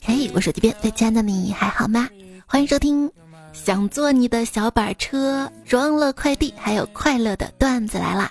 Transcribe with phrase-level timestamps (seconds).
[0.00, 2.08] 嘿，我手机边最亲爱的你还好吗？
[2.46, 3.10] 欢迎收听，
[3.52, 8.30] 想坐你的小板车，装了快递，还有快乐的段子来啦！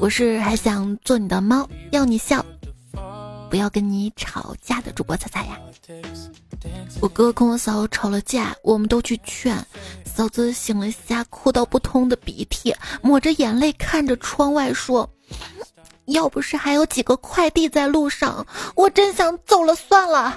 [0.00, 2.44] 我是还想做你的猫，要你笑，
[3.50, 5.58] 不要跟你吵架的主播彩彩呀。
[7.00, 9.62] 我哥跟我嫂吵了架，我们都去劝，
[10.04, 15.08] 嫂子醒了下，哭到不通的鼻涕，抹着眼泪看着窗外说。
[16.08, 20.36] 要不是还有几个快递在路上，我真想走了算了。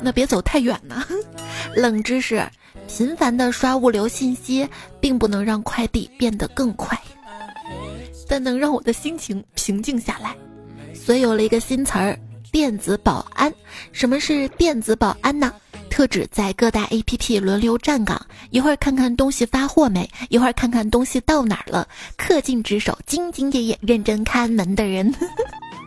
[0.00, 1.04] 那别走太远呢。
[1.74, 2.48] 冷知识：
[2.86, 4.68] 频繁的刷物流信息，
[5.00, 6.98] 并不能让快递变得更快，
[8.28, 10.36] 但能让我的心情平静下来。
[10.94, 12.18] 所以有了一个新词儿——
[12.50, 13.52] 电子保安。
[13.92, 15.52] 什么是电子保安呢？
[15.90, 25.12] 特指在各大 APP 轮流站岗，一会儿看看东西发货没，一会儿看看东西到哪儿了，恪尽职守、兢兢业业、认真看门的人。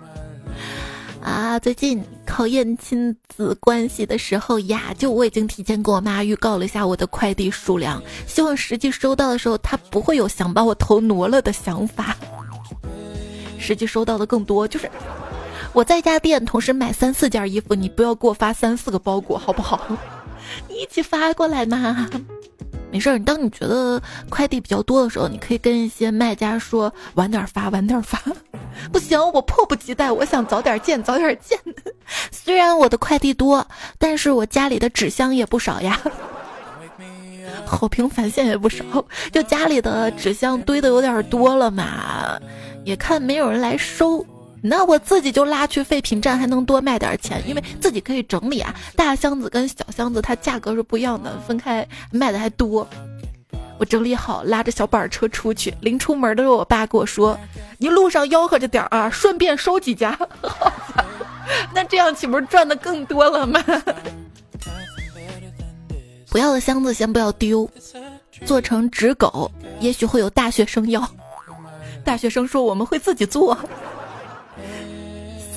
[1.22, 12.18] 啊，最近考验亲子关系的时候呀，就我已经提前跟我妈预告了一下我的快递数量，希望实际收到的时候，她不会有想把我头挪了的想法。
[13.60, 14.90] 实际收到的更多，就是。
[15.74, 19.80] 我在家店同时买三四件衣服，你不要给我发三四个包裹，好不好？
[20.68, 22.10] 你一起发过来嘛。
[22.92, 28.22] 没事儿，当你觉得快递比较多的时候，你可以跟一些卖家说晚点发，晚点发。
[28.92, 31.58] 不行，我迫不及待，我想早点见，早点见。
[32.32, 33.66] 虽然我的快递多，
[33.98, 35.98] 但是我家里的纸箱也不少呀，
[37.66, 38.84] 好评返现也不少，
[39.32, 42.38] 就家里的纸箱堆的有点多了嘛，
[42.84, 44.26] 也看没有人来收。
[44.62, 48.74] 那我自己就拉去废品站，还能多卖点钱，因为自己可以整理啊。
[48.96, 52.88] 大箱子跟小箱子它价格是不一样的，分开卖的还多。
[53.80, 55.74] 我整理好，拉着小板车出去。
[55.82, 57.36] 临出门的时候，我爸跟我说
[57.80, 60.16] ：“你路上吆喝着点啊，顺便收几家。
[61.74, 63.60] ”那这样岂不是赚的更多了吗？
[66.30, 67.68] 不要的箱子先不要丢，
[68.46, 71.06] 做成纸狗，也许会有大学生要。
[72.06, 73.58] 大学生说我们会自己做。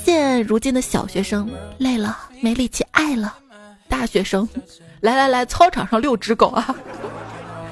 [0.04, 3.34] 现如今的小学生累了没力气爱了，
[3.88, 4.46] 大学生，
[5.00, 6.76] 来来来，操场上遛只狗啊，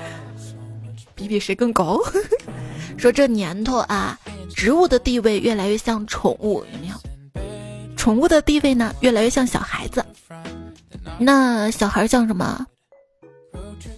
[1.15, 2.00] 比比谁更高。
[2.97, 4.19] 说这年头啊，
[4.56, 6.94] 植物的地位越来越像宠物，有没有？
[7.97, 10.03] 宠物的地位呢，越来越像小孩子。
[11.19, 12.66] 那小孩像什么？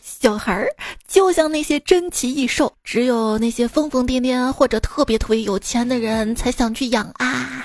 [0.02, 0.66] 小孩儿
[1.06, 7.64] 就像那些珍奇异兽，只有那些疯疯癫癫或者特别特别有钱的人才想去养啊。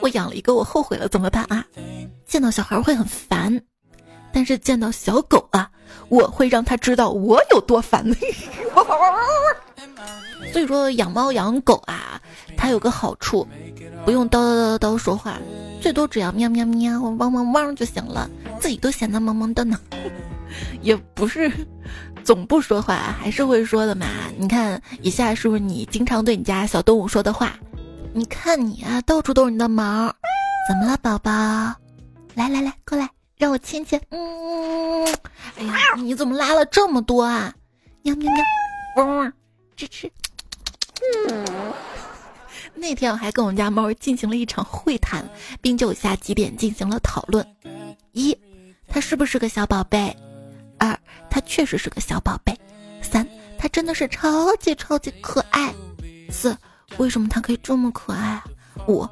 [0.00, 1.64] 我养了一个，我后悔了，怎么办啊？
[2.26, 3.60] 见到小孩会很烦，
[4.32, 5.70] 但是见到小狗啊，
[6.08, 8.04] 我会让他知道我有多烦。
[10.52, 12.20] 所以说养猫养狗啊，
[12.56, 13.46] 它有个好处，
[14.04, 15.38] 不用叨叨叨叨说话，
[15.80, 19.78] 最多只要喵喵喵、汪汪汪就行了，自己都闲得萌萌的呢。
[20.82, 21.50] 也不是
[22.24, 24.06] 总不说话，还是会说的嘛。
[24.36, 27.54] 你看以下是不是你经常对你家小动物说的话？
[28.12, 30.12] 你看你啊，到处都是你的毛，
[30.68, 31.30] 怎么了，宝宝？
[32.34, 34.00] 来来来，过来，让我亲亲。
[34.10, 35.06] 嗯，
[35.56, 37.54] 哎呀，你怎么拉了这么多啊？
[38.02, 38.44] 喵喵喵，
[38.96, 39.32] 汪汪，
[39.76, 40.10] 吃吃。
[41.28, 41.72] 嗯，
[42.74, 45.24] 那天我还跟我们家猫进行了一场会谈，
[45.60, 47.46] 并就以下几点进行了讨论：
[48.12, 48.36] 一，
[48.88, 50.14] 它是不是个小宝贝？
[50.78, 50.98] 二，
[51.30, 52.58] 它确实是个小宝贝。
[53.02, 53.26] 三，
[53.56, 55.72] 它真的是超级超级可爱。
[56.28, 56.56] 四。
[56.98, 58.42] 为什么它可以这么可爱？
[58.86, 59.06] 五，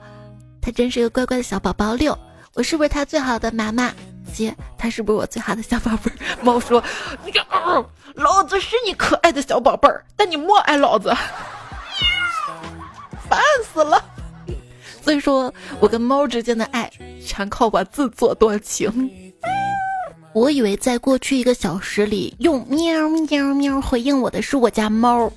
[0.61, 1.95] 它真是一个乖乖的小宝宝。
[1.95, 2.17] 六，
[2.55, 3.93] 我是不是它最好的妈妈？
[4.33, 6.17] 七，它是不是我最好的小宝贝儿？
[6.43, 6.83] 猫说
[7.25, 7.41] ：“你个，
[8.15, 11.09] 老子是你可爱的小宝贝儿，但你莫爱老子，
[13.29, 13.41] 烦
[13.73, 14.05] 死了。”
[15.03, 16.91] 所以说我跟猫之间的爱，
[17.25, 19.28] 全靠我自作多情。
[20.39, 25.31] 我以为在过去一个小时里，用喵喵喵回应我的是我家猫。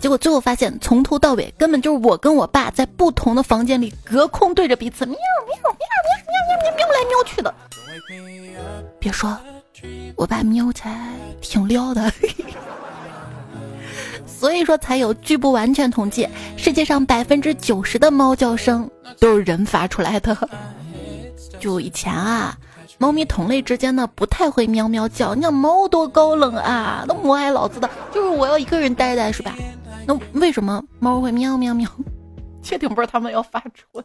[0.00, 5.78] 结果最后发现，从头到尾根本就是我跟我爸在不同的房间里隔空对着彼此喵喵喵喵
[6.28, 7.54] 喵喵喵喵来喵去的。
[8.98, 9.34] 别说，
[10.14, 11.08] 我爸喵起来
[11.40, 12.12] 挺撩的。
[14.26, 16.28] 所以说才有据不完全统计，
[16.58, 18.88] 世界上百分之九十的猫叫声
[19.18, 20.36] 都是人发出来的。
[21.58, 22.54] 就以前啊。
[23.02, 25.34] 猫咪同类之间呢，不太会喵喵叫。
[25.34, 29.56] 你看猫多高冷啊，都母爱老子的，就是我要一个人待待，是吧？
[30.06, 31.90] 那为什么猫会喵喵喵？
[32.62, 34.04] 确定不是他们要发春？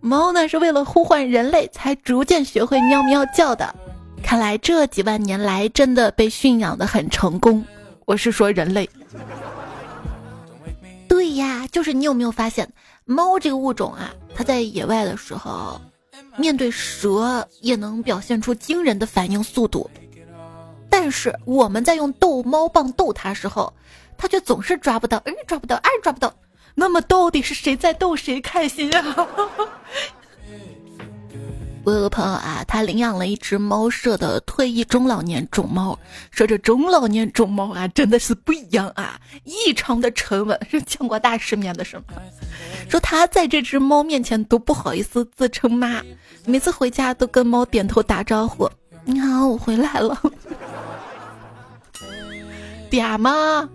[0.00, 3.74] 猫呢是为了呼唤人类才逐渐学会喵喵叫的。
[4.22, 7.62] 看来这几万年来真的被驯养的很成功。
[8.06, 8.88] 我是说人类。
[11.06, 12.66] 对呀就是你有没有发现，
[13.04, 15.78] 猫这个物种啊，它在野外的时候，
[16.36, 19.90] 面对蛇也能表现出惊人的反应速度，
[20.90, 23.72] 但是我们在用逗猫棒逗它时候，
[24.18, 26.34] 它却总是抓不到，哎，抓不到，哎，抓不到。
[26.74, 29.28] 那么到底是谁在逗谁开心啊？
[31.86, 35.96] 我有个朋友啊，他领养了一只猫舍的退役中老年种猫，
[36.32, 42.04] 说这中老年种猫啊，真的是不一样啊，异常的沉稳，是见过大世面的，是吗？
[42.90, 46.02] 说他在这只猫面前都不好意思自称妈，
[46.44, 48.68] 每次回家都跟猫点头打招呼，
[49.04, 50.20] 你好，我回来了，
[52.90, 53.68] 嗲吗？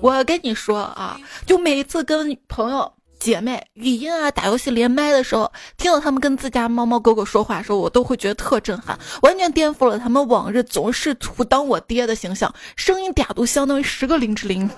[0.00, 2.92] 我跟你说啊，就每次跟朋友。
[3.18, 12.52] 姐妹语音啊，打游戏连麦的时候，听到他们跟自家猫猫狗狗说话的时候，我都会觉得特震撼，完全颠覆了他们往日总是图当我爹的形象。
[12.76, 14.68] 声音嗲度相当于十个林志玲。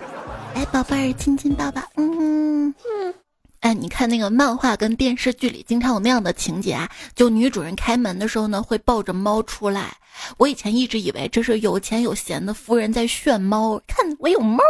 [0.54, 1.82] 哎，宝贝儿，亲亲抱抱。
[1.96, 3.14] 嗯嗯。
[3.60, 9.98] 哎，你看那个漫画跟电视剧里经常有那样的情节啊，就女主人开门的时候呢，会抱着猫出来。
[10.36, 14.62] 我以前一直以为这是有钱有闲的夫人在炫猫，看我有猫。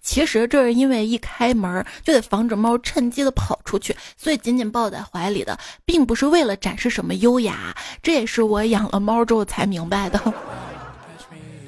[0.00, 7.76] 其实这是因为一开门就得防止猫趁机的跑出去，所以紧紧抱在怀里的，并不是为了展示什么优雅。
[8.02, 10.20] 这也是我养了猫之后才明白的。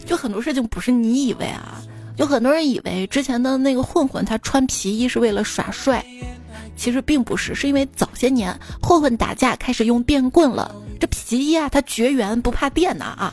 [0.05, 1.81] 就很多事情不是你以为啊。
[2.17, 6.05] 有很多人以为之前的那个混混他穿皮衣是为了耍帅，
[6.77, 13.33] 其实并不是，是因为早些年混混打架开始用电棍了，这皮衣啊它绝缘不怕电呢啊！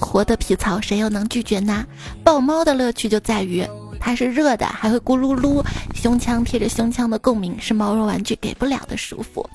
[0.00, 1.84] 活的皮草谁又能拒绝呢？
[2.24, 3.66] 抱猫的乐趣就在于
[4.00, 5.62] 它是热的，还会咕噜噜，
[5.94, 9.46] 胸腔贴着胸腔的共鸣是毛绒玩具给不了的舒服。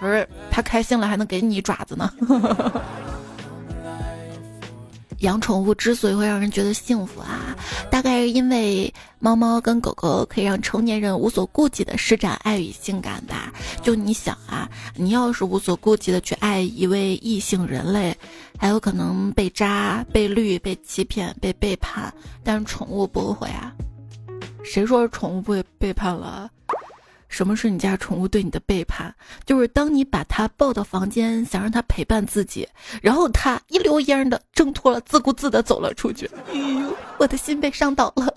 [0.00, 2.12] 不是它开心了还能给你爪子呢。
[5.24, 7.56] 养宠物之所以会让人觉得幸福啊，
[7.90, 13.52] 大概是因为猫猫跟狗狗可以让成年人无所顾忌的施展爱与性感吧。
[13.82, 18.16] 就你想啊，你要是无所顾忌的去爱一位异性人类，
[18.58, 22.12] 还有可能被渣、被绿、被欺骗、被背叛，
[22.42, 23.72] 但是宠物不会啊。
[24.62, 26.50] 谁说宠物不会背叛了？
[27.34, 29.12] 什么是你家宠物对你的背叛？
[29.44, 32.68] 就是当你把它抱到房间，想让它陪伴自己，
[33.02, 36.30] 然后它一溜烟的挣脱了，自顾自的走了出去。
[36.52, 38.32] 哎呦，我的心被伤倒了。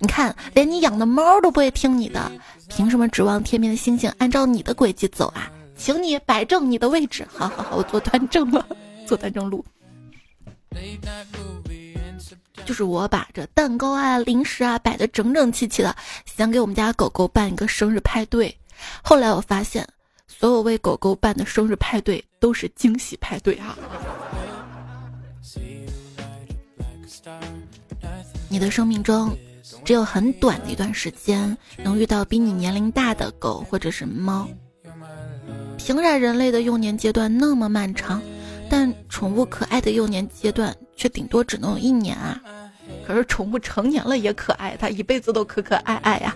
[0.00, 2.32] 你看，连你养的猫都不会听你的，
[2.68, 5.48] 凭什么指望天边的星星按照你的轨迹走啊？
[5.76, 7.24] 请你摆正你的位置。
[7.32, 8.66] 好好好，我坐端正了，
[9.06, 9.64] 坐端正路。
[12.64, 15.94] 就是我把这蛋糕啊、零食啊摆得整整齐齐的，
[16.24, 18.54] 想给我们家狗狗办一个生日派对。
[19.02, 19.86] 后来我发现，
[20.26, 23.76] 所有为狗狗办的生日派对都是惊喜派对啊！
[28.48, 29.36] 你的生命中
[29.84, 34.48] 只有很短的一段时间能遇到比你年龄大的狗或者是猫，
[35.78, 38.20] 凭啥人类的幼年阶段那么漫长？
[38.72, 42.40] 但宠物可爱的幼年阶段却顶多只能有一年啊！
[43.06, 46.34] 可是宠物成年了也可爱，它一辈子都可可爱爱呀。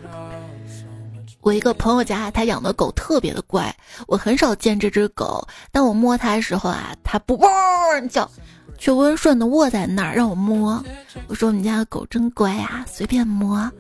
[1.40, 3.74] 我一个朋友家，他养的狗特别的乖，
[4.06, 5.48] 我很少见这只狗。
[5.72, 8.30] 但我摸它的时候啊，它不汪叫，
[8.76, 10.84] 却温顺的卧在那儿让我摸。
[11.28, 13.72] 我说：“我们家的狗真乖呀，随便摸。”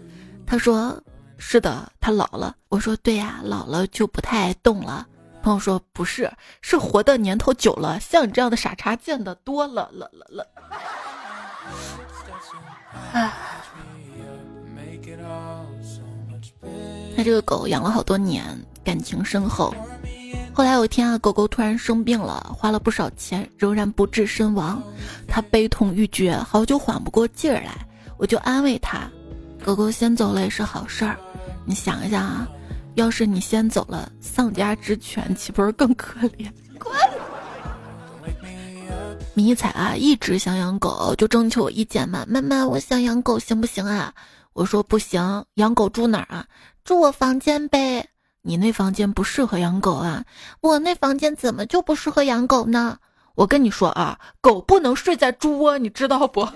[0.46, 0.98] 他说
[1.36, 5.06] ：“是的，它老了。”我说：“对呀，老了就不太爱动了。”
[5.46, 6.28] 朋友说不是，
[6.60, 10.44] 是活的年头久了，像你这样的傻叉见的多了了了了。
[17.16, 18.44] 那这个狗养了好多年，
[18.82, 19.72] 感情深厚。
[20.52, 24.82] 后来有一天啊，狗狗突然生病了，花了不少钱，仍然不治身亡。
[25.28, 27.70] 他悲痛欲绝，好久缓不过劲儿来。
[28.18, 29.08] 我就安慰他，
[29.64, 31.16] 狗狗先走了也是好事儿。
[31.64, 32.48] 你想一想啊。
[32.96, 36.50] 要是你先走了，丧家之犬岂不是更可怜？
[36.78, 36.92] 滚！
[39.34, 42.24] 迷彩啊，一直想养狗，就征求我意见嘛。
[42.26, 44.14] 妈妈，我想养狗，行不行啊？
[44.54, 46.46] 我说不行，养狗住哪儿啊？
[46.84, 48.08] 住我房间呗。
[48.40, 50.24] 你那房间不适合养狗啊？
[50.62, 52.96] 我那房间怎么就不适合养狗呢？
[53.34, 56.48] 我跟你说啊，狗不能睡在猪窝，你知道不？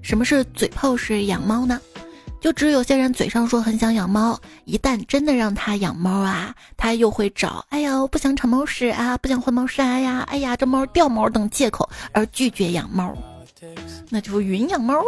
[0.00, 1.78] 什么是嘴炮式养猫呢？
[2.42, 13.16] 就只有些人嘴上说很想养猫，一旦真的让他养猫啊，他又会找哎呀我不想铲猫屎啊，不想换猫砂呀，哎呀这猫掉毛等借口而拒绝养猫，
[14.10, 15.00] 那就是云养猫。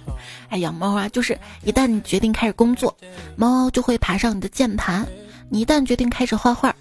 [0.48, 2.96] 哎，养猫啊，就是一旦你决定开始工作，
[3.36, 5.04] 猫就会爬上你的键盘；
[5.50, 6.74] 你一旦决定开始画画，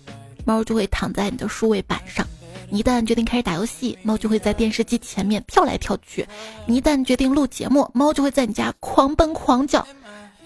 [0.45, 2.25] 猫就会躺在你的数位板上；
[2.69, 6.23] 你一旦决定开始打游戏，猫就会在电视机前面跳来跳去；
[6.65, 9.85] 你一旦决定录节目，猫就会在你家狂奔狂叫；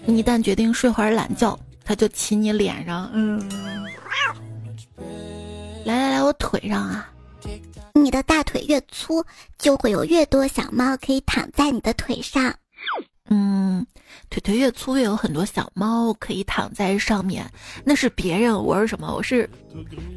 [0.04, 3.10] 你一旦决定睡会儿懒觉，它就骑你脸上。
[3.12, 3.40] 嗯，
[5.84, 7.08] 来来来，我腿上啊！
[7.94, 9.24] 你的大腿越粗，
[9.58, 12.52] 就会有越多小猫可以躺在你的腿上。
[13.30, 13.86] 嗯，
[14.28, 17.48] 腿腿越粗，越有很多小猫可以躺在上面。
[17.84, 19.14] 那是别人，我是什么？
[19.14, 19.48] 我是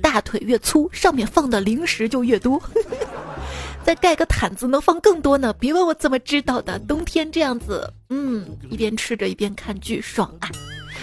[0.01, 2.61] 大腿越粗，上面放的零食就越多。
[3.85, 5.53] 再盖个毯子，能放更多呢。
[5.59, 10.49] 别问我怎么知道的，冬天这样子，嗯，一边吃着一边看剧，爽啊！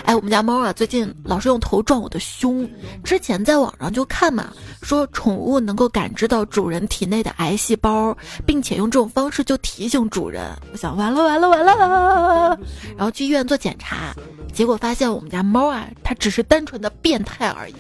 [0.05, 2.69] 哎，我们家猫啊，最近老是用头撞我的胸。
[3.05, 10.43] 之前在网上就看嘛，说宠物能够感知到主人体内的癌细胞，并且用这种方式就提醒主人。
[10.73, 12.59] 我想完了完了完了，
[12.97, 14.13] 然后去医院做检查，
[14.53, 17.75] 结果发现我们家猫啊，它只是单纯的变态而已。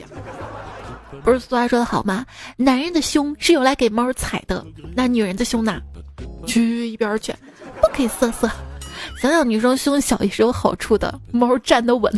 [1.23, 2.25] 不是俗话说的好吗？
[2.57, 4.64] 男人的胸是用来给猫踩的，
[4.95, 5.81] 那女人的胸呢？
[6.47, 7.33] 去一边去，
[7.81, 8.50] 不可以色色。
[9.21, 12.12] 想想女生胸小也是有好处的，猫站得稳。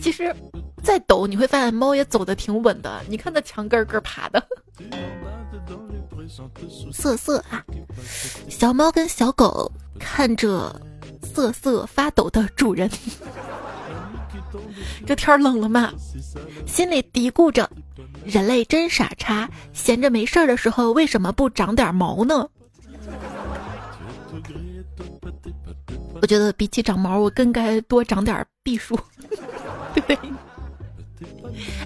[0.00, 0.34] 其实
[0.82, 3.02] 再抖，你会发现猫也走得挺稳的。
[3.08, 4.42] 你看它墙根根爬的。
[6.92, 7.64] 瑟瑟啊，
[8.48, 10.80] 小猫跟小狗看着
[11.22, 12.90] 瑟瑟发抖的主人。
[15.06, 15.92] 这天冷了嘛，
[16.66, 17.68] 心里嘀咕着：
[18.24, 22.48] 人类真傻叉，闲着没事儿的时候为什么不长点毛呢？
[26.22, 28.98] 我觉得比起长毛，我更该多长点避暑，
[29.94, 30.18] 对 不对？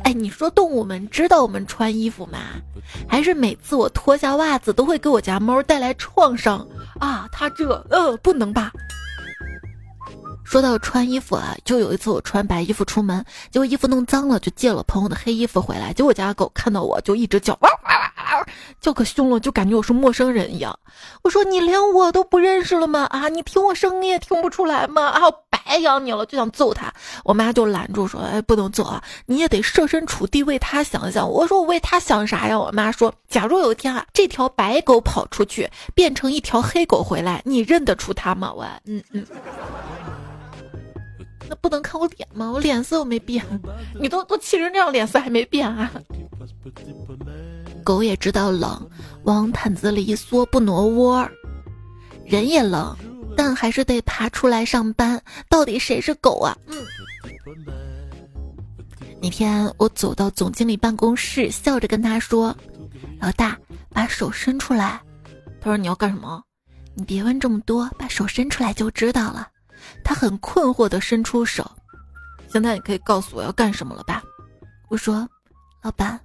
[0.05, 2.39] 哎，你说动物们知道我们穿衣服吗？
[3.07, 6.67] 还是每次我脱下袜子都会给我家猫带来创伤
[7.01, 7.29] 啊？
[7.33, 8.73] 它这呃不能吧？
[10.49, 15.93] 说到穿衣服啊，就有一次我穿白衣服出门，结果衣服弄脏了，就借了朋友的黑衣服回来。
[15.93, 18.47] 结果我家狗看到我就一直叫，哇哇哇，
[18.81, 20.79] 叫可凶了，就感觉我是陌生人一样。
[21.23, 23.05] 我说你连我都不认识了吗？
[23.11, 25.09] 啊，你听我声音也听不出来吗？
[25.09, 26.91] 啊，我白养你了，就想揍他。
[27.25, 31.29] 我妈就拦住说，哎，不能揍啊，你也得设身处地为他想想。
[31.29, 32.59] 我说我为他想啥呀？
[32.59, 38.51] 我妈说，假如有一天啊，这条白狗跑出去变成一条黑狗回来，你认得出它吗？
[38.57, 39.27] 我，嗯嗯。
[41.49, 42.51] 那不能看我脸吗？
[42.51, 43.45] 我脸色又没变，
[43.99, 45.91] 你都都气成这样，脸色还没变啊？
[47.83, 48.89] 狗也知道冷，
[49.23, 51.29] 往毯子里一缩不挪窝
[52.27, 52.95] 人也冷，
[53.37, 55.21] 但还是得爬出来上班。
[55.49, 56.57] 到底谁是狗啊？
[56.67, 56.77] 嗯。
[59.21, 62.55] 那天我走到总经理办公室，笑着跟他说
[63.21, 63.59] ：“老大，
[63.91, 65.01] 把手伸出来。”
[65.61, 66.43] 他说：“你要干什么？”
[66.95, 69.49] 你别问这么多，把手伸出来就知道了。
[70.05, 71.71] 他很困惑的伸出手，
[72.49, 74.23] 现在你可以告诉我要干什么了吧？
[74.89, 75.29] 我说，
[75.83, 76.19] 老板，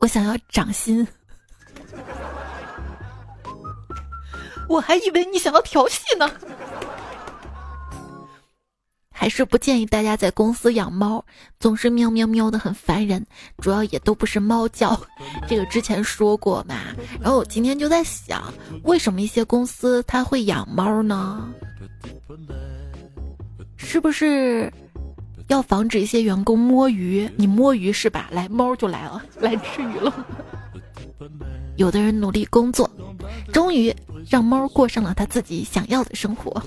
[0.00, 1.06] 我想要涨薪。
[4.68, 6.30] 我还以为你想要调戏呢。
[9.14, 11.24] 还是不建议大家在公司养猫，
[11.60, 13.24] 总是喵喵喵的很烦人，
[13.58, 15.00] 主要也都不是猫叫，
[15.46, 16.74] 这个之前说过嘛。
[17.20, 21.48] 然后我今天就在想，为什么一些公司它会养猫呢？
[23.84, 24.72] 是不是
[25.48, 27.28] 要防止一些员工摸鱼？
[27.36, 28.28] 你摸鱼是吧？
[28.30, 30.26] 来，猫就来了， 来吃鱼了。
[31.76, 32.88] 有的人努力工作，
[33.52, 33.94] 终于
[34.30, 36.62] 让猫过上了他自己想要的生活。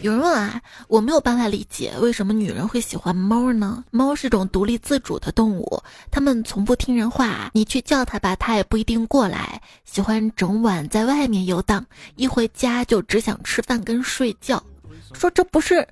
[0.00, 3.82] 有人问啊，我没有办法理解为什么女人会喜欢猫呢？
[3.90, 9.60] 猫是种独立自主的动物，它们从不听人话，你去叫它吧，它也不一定过来。
[9.84, 14.62] 喜欢整晚在外面游荡，一回家就只想吃饭跟睡觉。
[15.14, 15.86] 说这不是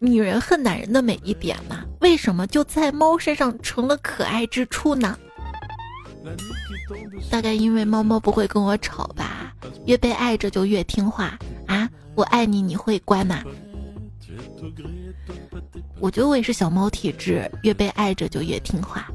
[0.00, 1.84] 女人恨男人的每一点吗？
[2.00, 5.16] 为什么就在猫身上成了可爱之处呢？
[7.30, 9.54] 大概因为猫猫不会跟我吵吧，
[9.86, 11.38] 越被爱着就越听话。
[12.14, 13.42] 我爱你，你会乖吗？
[16.00, 19.08] 我觉得我也是小猫体质，越被爱着就越听话。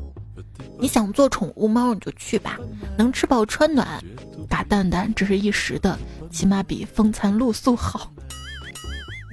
[0.80, 2.58] 你想做宠物猫，你就去吧，
[2.98, 4.04] 能吃饱穿暖，
[4.48, 5.98] 打蛋蛋只是一时的，
[6.32, 8.12] 起码比风餐露宿好。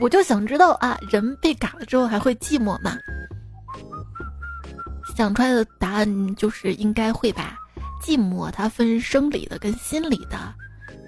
[0.00, 2.96] 我就想知道啊，人被嘎了之后还会寂寞吗？
[5.16, 7.56] 想出来的答案就是应该会吧。
[8.02, 10.54] 寂寞它分生理的跟心理的，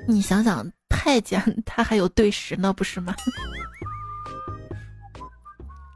[0.07, 0.71] 你想想。
[0.89, 3.15] 太监 他还有对食呢，不是吗？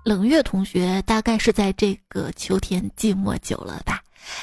[0.04, 4.02] 冷月同学大概是在这个秋天寂寞久了吧？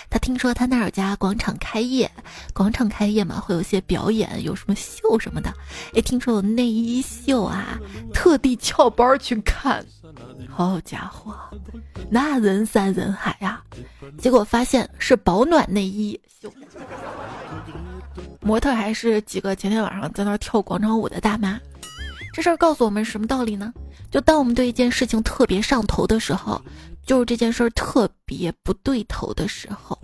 [0.10, 2.10] 他听说他那儿有家广场开业，
[2.54, 5.54] 广场开业嘛，会有些表演，有什么秀什么的。
[5.94, 7.80] 哎，听说有内衣秀啊，
[8.14, 9.84] 特地翘班去看。
[10.50, 11.36] 好家伙，
[12.10, 13.62] 那人山人海呀！
[14.18, 16.52] 结果发现是保暖内衣秀。
[18.42, 21.60] 模特还是几个前天晚上在那跳广场舞的大妈。
[22.34, 23.74] 这事儿告诉我们什么道理呢？
[24.12, 26.62] 就当我们对一件事情特别上头的时候，
[27.06, 30.00] 就是这件事儿特别不对头的时候。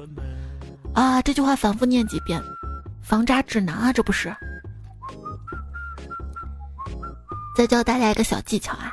[0.93, 2.41] 啊，这句话反复念几遍，
[3.01, 4.35] 防渣指南啊，这不是？
[7.55, 8.91] 再教大家一个小技巧啊，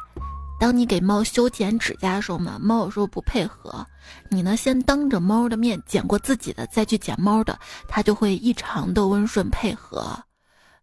[0.60, 3.84] 当你给猫修剪指甲的时候嘛，猫有时候不配合，
[4.28, 10.14] 你呢先当着猫的面剪过自己的，再去剪猫的，它就会异常的温顺配合。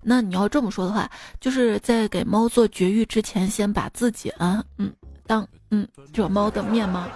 [0.01, 1.07] 那你要这么说的话，
[1.39, 4.91] 就是在给猫做绝育之前，先把自己啊，嗯，
[5.27, 7.07] 当嗯这猫的面吗？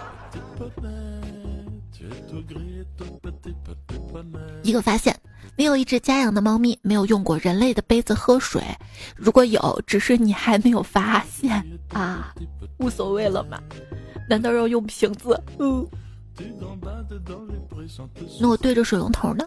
[4.62, 5.18] 一个发现。
[5.54, 8.62] 你有一只家养的猫咪，没有用过人类的杯子喝水。
[9.14, 12.34] 如果有，只是你还没有发现 啊，
[12.78, 13.58] 无所谓了嘛？
[14.28, 15.38] 难道要用瓶子？
[15.58, 15.86] 嗯。
[18.40, 19.46] 那我对着水龙头呢？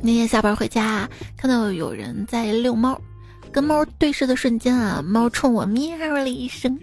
[0.00, 2.98] 那天下班回家，看到有人在遛猫，
[3.50, 6.78] 跟猫对视的瞬间啊，猫冲我喵了一声。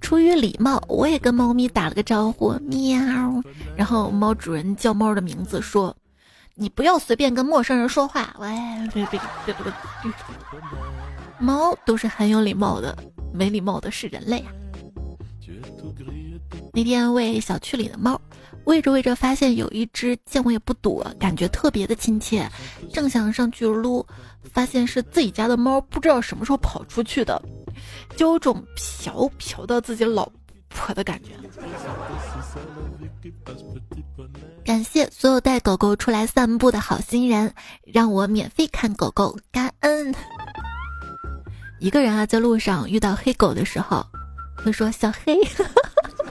[0.00, 2.98] 出于礼貌，我也跟猫咪打了个招呼，喵。
[3.76, 5.96] 然后猫主人叫猫的名字，说。
[6.58, 8.34] 你不要随便跟陌生人说话。
[8.38, 8.48] 喂，
[8.92, 9.64] 别别别别
[10.02, 10.12] 别！
[11.38, 12.96] 猫都是很有礼貌的，
[13.30, 14.52] 没礼貌的是人类啊。
[16.72, 18.18] 那天喂小区里的猫，
[18.64, 22.48] 喂着喂着发现有一只见我也不躲，感觉特别的亲切，
[22.90, 24.06] 正想上去撸，
[24.42, 27.40] 发现是自己家的猫，不知道什么时候跑出去的，
[28.16, 30.26] 就有种嫖嫖到自己老
[30.70, 31.32] 婆的感觉。
[34.64, 37.52] 感谢所有带狗狗出来散步的好心人，
[37.84, 40.14] 让我免费看狗狗，感恩。
[41.78, 44.04] 一个人啊，在路上遇到黑狗的时候，
[44.56, 45.38] 会说小黑。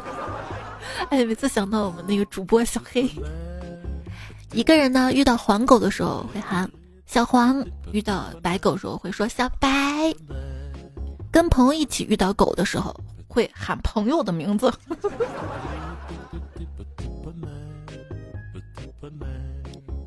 [1.09, 3.09] 哎，每次想到我们那个主播小黑。
[4.51, 6.69] 一个人呢，遇到黄狗的时候会喊
[7.05, 10.13] 小黄；遇到白狗的时候会说小白。
[11.31, 12.96] 跟朋友一起遇到狗的时候，
[13.27, 14.74] 会喊朋友的名字。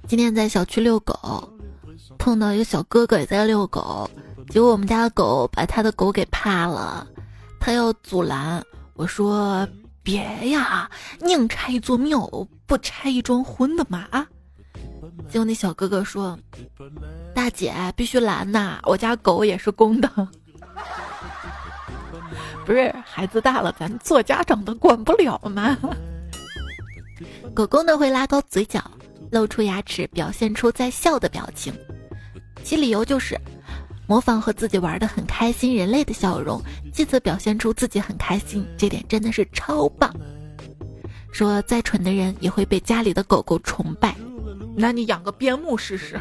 [0.07, 1.49] 今天在小区遛狗，
[2.19, 4.11] 碰到一个小哥哥也在遛狗，
[4.49, 7.07] 结果我们家的狗把他的狗给怕了，
[7.61, 9.69] 他要阻拦，我说
[10.03, 12.27] 别呀，宁拆一座庙
[12.67, 14.07] 不拆一桩婚的嘛。
[15.29, 16.39] 结果那小哥哥说，
[17.35, 20.09] 大姐必须拦呐，我家狗也是公的。
[22.65, 25.77] 不是孩子大了，咱做家长的管不了吗？
[27.55, 28.83] 狗狗呢会拉高嘴角。
[29.31, 31.71] 露出牙齿，表现出在笑的表情，
[32.65, 33.39] 其理由就是
[34.07, 36.63] 模仿和自己玩的很开心人类的笑容，
[36.95, 40.11] 借此表现出自己很开心，这点真的是超棒。
[41.31, 44.17] 说再蠢的人也会被家里的狗狗崇拜，
[44.79, 46.21] 那你养个边牧试试，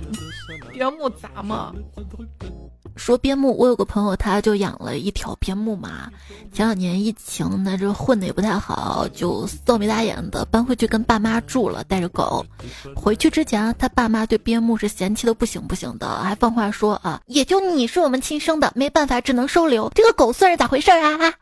[0.74, 1.72] 边牧咋嘛？
[2.96, 6.10] 说边牧，我有个朋友，他就养了一条边牧嘛。
[6.52, 12.44] 前两年疫情，那这混的也不太好，就臊眉大眼的搬回去跟爸妈住了，带着狗。
[12.96, 19.92] 回去之前，他爸妈对边牧是嫌弃的不行不行的，还放话说啊，也就你是我们亲生的，没办法，只能收留。
[19.94, 21.36] 这个狗算是咋回事啊？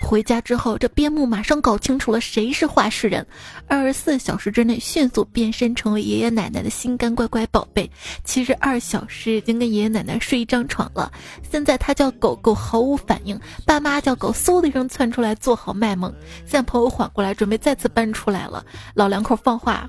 [0.00, 3.26] 回家之后，这边牧马上搞清楚了谁是话事人，
[3.66, 7.90] 二十四小时之内迅速变身成为爷爷奶奶的心肝乖乖宝贝。
[8.24, 11.12] 七十二小时已经跟爷爷奶奶睡一张床了。
[11.50, 16.10] 现在他叫狗狗毫无反应，爸妈叫狗嗖的一声窜出来做好卖萌。
[16.46, 18.64] 现在朋友缓过来，准备再次搬出来了。
[18.94, 19.86] 老两口放话：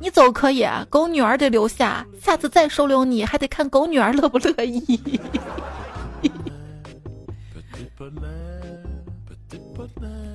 [0.00, 5.00] 你走可以，狗女儿得留下，下次再收留你还得看狗女儿乐不乐意。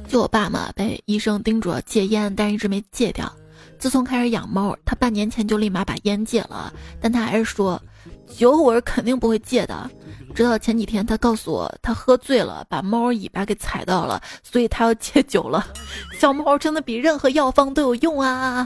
[0.08, 3.32] 就我爸嘛，被医生叮嘱戒烟，但一直没戒掉。
[3.78, 7.80] 自从开始养猫，他半年前就立马把烟戒了，但他还是说，
[8.28, 9.89] 酒我是肯定不会戒的。
[10.34, 15.67] 直到前几天，他告诉我，他喝醉了，把猫尾巴给踩到了，所以他要戒酒了。
[16.20, 18.65] 小猫真的比任何药方都有用啊！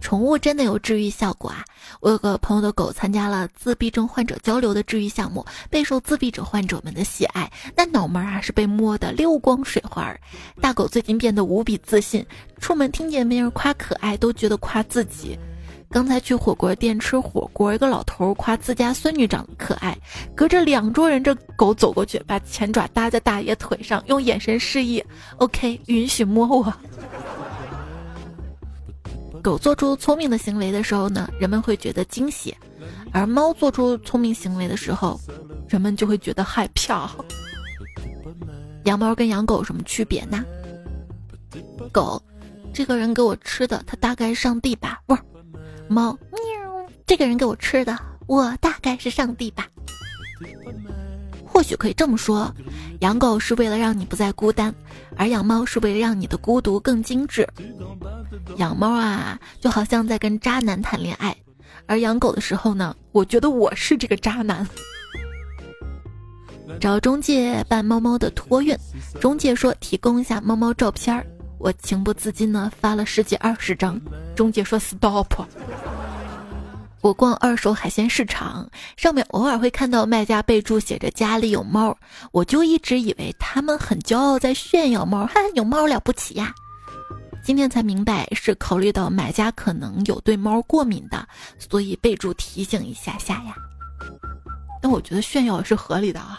[0.00, 1.64] 宠物真的有治愈效果啊！
[2.00, 7.50] 我有个朋友的狗参加了自闭症患者交流的治愈项目，备受自闭症患者们的喜爱。
[7.76, 10.14] 那脑门啊是被摸得溜光水花。
[10.60, 12.24] 大狗最近变得无比自信，
[12.58, 15.38] 出门听见别人夸可爱，都觉得夸自己。
[15.90, 19.98] 刚才去火锅店吃火锅，一个老头夸自家孙女长得可爱，
[20.36, 25.04] 隔着两桌人，这狗走过去，把前爪搭在大爷腿上，用眼神示意
[25.38, 26.72] ：“OK，允许摸我。”
[29.42, 32.52] 狗做出聪明的行为的时候呢，人们会觉得惊喜；
[33.12, 35.20] 而猫做出聪明行为的时候，
[35.68, 37.10] 人们就会觉得害怕。
[38.84, 40.44] 养猫跟养狗有什么区别呢？
[41.92, 42.22] 狗，
[42.72, 45.00] 这个人给我吃的，他大概是上帝吧？
[45.06, 45.22] 不是，
[45.88, 49.66] 猫，喵，这个人给我吃的，我大概是上帝吧？
[51.52, 52.54] 或许可以这么说，
[53.00, 54.72] 养狗是为了让你不再孤单，
[55.16, 57.46] 而养猫是为了让你的孤独更精致。
[58.56, 61.36] 养猫啊，就好像在跟渣男谈恋爱，
[61.86, 64.66] 而养狗的时候呢，我觉得我是这个渣男。
[66.78, 68.76] 找中介办猫猫的托运，
[69.20, 71.26] 中介说提供一下猫猫照片儿，
[71.58, 74.00] 我情不自禁呢发了十几二十张，
[74.36, 75.26] 中介说 stop。
[77.02, 81.96] 我逛二手海鲜市场，上面偶尔会看到卖家备注写着家里有猫，
[82.30, 86.52] 我就一直以为他们很骄傲在炫耀猫，哈，有猫了不起呀。
[87.42, 91.26] 今天才明白是考虑到买家可能有对猫过敏的，
[91.58, 93.54] 所以备注提醒一下下呀。
[94.82, 96.38] 但我觉得炫耀是合理的啊。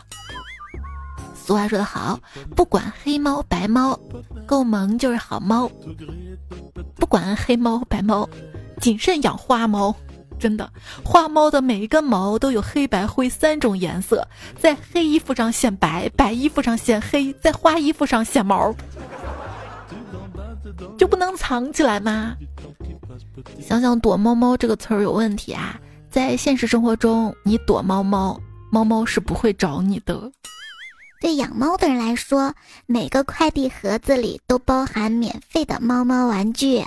[1.34, 2.20] 俗话说得好，
[2.56, 4.00] 不管黑猫白猫，
[4.46, 5.68] 够萌就是好猫。
[6.98, 8.30] 不管黑猫白猫，
[8.80, 9.96] 谨慎养花猫。
[10.42, 10.68] 真的，
[11.06, 14.28] 花猫的每一根毛都有黑白灰三种颜色，
[14.60, 18.74] 在黑衣服上显白，白衣服上显黑，在花衣服上显毛，
[20.98, 22.36] 就不能藏起来吗？
[23.62, 30.32] 想想躲猫猫这个词儿有问题啊，在现实生活中，你躲猫猫，猫猫是不会找你的。
[31.22, 32.52] 对养猫的人来说，
[32.88, 36.84] 每个快递盒子里都包含免费的猫猫玩具。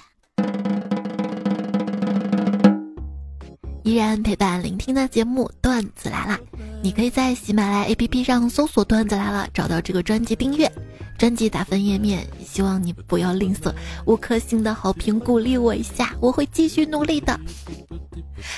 [3.84, 6.38] 依然陪伴聆听的节目段子来了，
[6.82, 10.70] 你可以在喜马拉雅 APP 上搜索“段子来了”，找到这个专辑订阅。
[11.18, 13.70] 专辑打分页面，希望你不要吝啬
[14.06, 17.38] 五颗星的好评，鼓励我一下，我会继续努力的。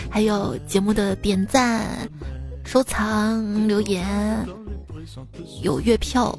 [0.09, 2.09] 还有节目的点赞、
[2.65, 4.47] 收藏、留言，
[5.61, 6.33] 有月票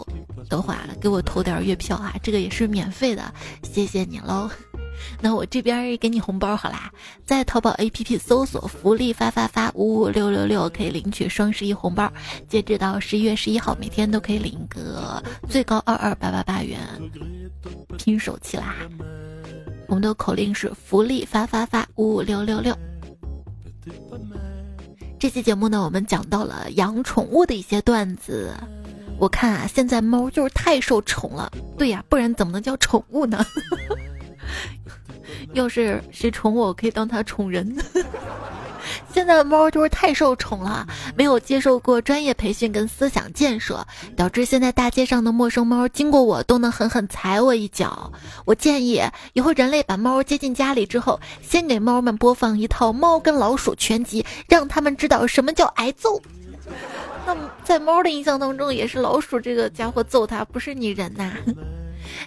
[0.49, 4.49] 的话给我投点月票啊，这个也是免费的，谢谢你喽。
[5.21, 6.91] 那我这边给你红包好啦，
[7.25, 12.11] 在淘宝 APP 搜索“福利发发发五五六六六”，可以领取双十一红包。
[12.47, 16.79] 截止到十一月十一号，每天都可以领个最高二二八八八元，
[17.97, 18.75] 拼手气啦！
[19.87, 22.77] 我们的口令是“福利发发发五五六六六”。
[25.19, 28.53] 这期节目呢，我们讲到了养宠物的一些段子。
[29.19, 31.51] 我看啊，现在猫就是太受宠了。
[31.75, 33.43] 对呀，不然怎么能叫宠物呢？
[35.53, 37.75] 要是谁宠我，我可以当他宠人。
[39.13, 48.11] 现在的猫就是太受宠了，没有接受过专业培训跟思想建设，导致现在大街上的陌生猫经过我都能狠狠踩我一脚。
[48.45, 49.01] 我建议
[49.33, 56.21] 以后人类把猫接进家里之后，先给猫们播放一套《猫跟老鼠全集》，让他们知道什么叫挨揍。
[57.25, 61.33] 那在猫的印象当中，也是老鼠这个家伙揍它，不是你人呐。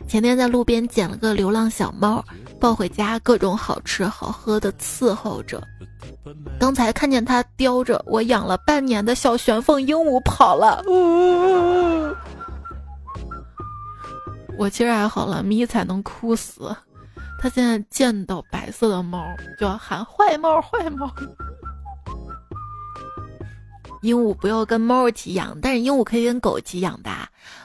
[0.07, 2.25] 前天在路边捡了个流浪小猫，
[2.59, 5.63] 抱回家各种好吃好喝的伺候着。
[6.59, 10.83] 刚才看见它叼着我养了半年的小玄凤鹦鹉跑了，
[14.59, 16.75] 我其实还好了，咪才能哭死。
[17.41, 19.25] 它现在见到白色的猫
[19.59, 21.11] 就要喊坏猫坏猫。
[24.01, 27.11] 鹦鹉不要跟猫一起养，但是鹦鹉可以跟狗一起养的。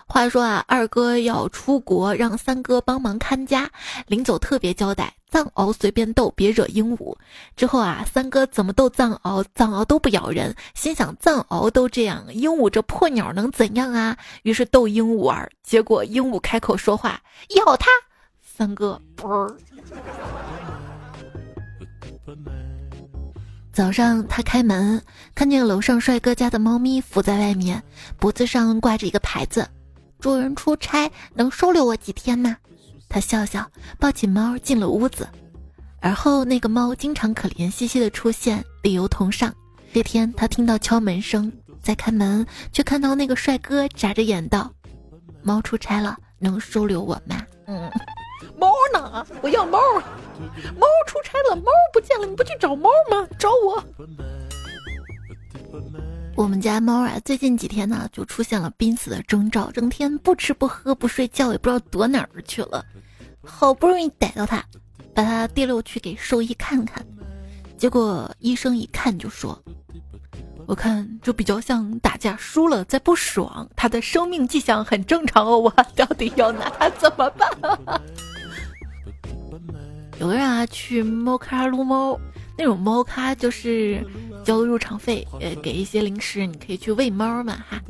[0.08, 3.70] 话说啊，二哥要出国，让三哥帮忙看家。
[4.08, 7.16] 临走特别交代，藏獒随便逗，别惹鹦鹉。
[7.56, 10.56] 之后啊，三哥怎么逗藏獒，藏獒都不咬人。
[10.74, 14.18] 心想藏獒都这样，鹦鹉这破鸟能怎样啊？
[14.44, 17.22] 于是逗鹦鹉玩，结果鹦鹉开口说话，
[17.56, 17.88] 咬他。
[18.42, 19.56] 三哥啵儿。
[23.76, 25.02] 早上，他开门，
[25.36, 27.84] 看见楼上帅哥家的猫咪伏在外面，
[28.18, 29.68] 脖子上挂着一个牌子
[30.18, 32.56] ：“主人出差，能收留我几天吗？”
[33.10, 35.28] 他笑笑，抱起猫进了屋子。
[36.00, 39.54] 而后，那个猫经常可怜兮兮的出现，理由同上。
[39.94, 44.72] 这天，他听到敲门声，在开门，却看到那个帅哥眨着眼道
[45.44, 47.92] ：“猫出差了，能收留我吗？”嗯。
[48.58, 49.26] 猫呢？
[49.42, 49.80] 我要猫！
[50.78, 53.28] 猫出差了，猫不见了，你不去找猫吗？
[53.40, 53.84] 找我！
[56.36, 62.86] 我们家猫啊，最近几天呢，就出现了濒死的征兆，整天不吃不喝不睡觉，也不知道躲哪儿去了。
[63.42, 64.64] 好不容易逮到它，
[65.14, 67.06] 把它提溜去给兽医看看，
[67.78, 69.58] 结果医生一看就说
[70.68, 77.50] ：“我看就比较像打架输了再不爽，他的生命迹象很正常哦，我到底要拿他怎么办？”
[80.20, 82.18] 有的人啊去猫咖撸猫，
[82.58, 84.02] 那种猫咖就是
[84.46, 87.82] 交入场费，呃，给一些零食，你可以去喂猫嘛哈。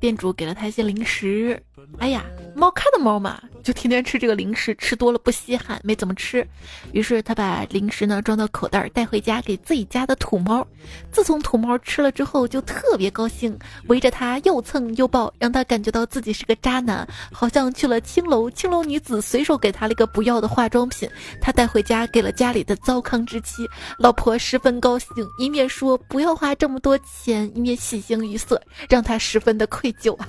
[0.00, 1.62] 店主给了他一些零食，
[1.98, 2.24] 哎呀。
[2.52, 6.46] 猫咖的猫嘛，就天天吃这个零食，吃多了不稀罕，没怎么吃。
[6.92, 10.66] 于是他把零食呢装到口袋，带回家给自己家的土猫。
[11.12, 18.50] 自从土猫吃了之后，就特别高兴，围着它又蹭又抱，让他感觉到自己是个渣男，好像去了青楼。
[18.50, 21.08] 青楼女子随手给他了一个不要的化妆品，
[21.40, 23.66] 他带回家给了家里的糟糠之妻。
[23.96, 30.28] 老婆十分高兴，一面说不要花这么多钱，一面喜形于色，让他十分的愧疚啊。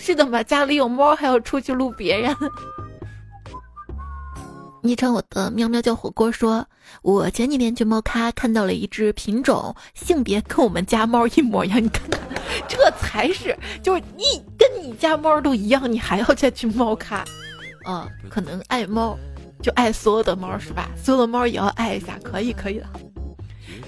[0.00, 2.34] 是的嘛，家里有猫还要出去撸别人。
[4.82, 6.66] 昵称我的喵喵叫火锅说，
[7.02, 12.08] 我前几天去猫咖看到了一只品种、性别跟我们家猫一模一样，你看，
[12.66, 14.24] 这才是就是你
[14.58, 17.22] 跟你家猫都一样，你还要再去猫咖？
[17.86, 19.18] 嗯，可能爱猫
[19.62, 20.88] 就爱所有的猫是吧？
[20.96, 22.86] 所有的猫也要爱一下，可以可以的。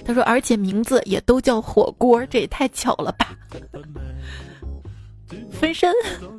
[0.04, 3.34] 他说，而且名字也都叫火锅，这也太巧了吧。
[5.50, 5.92] 分身，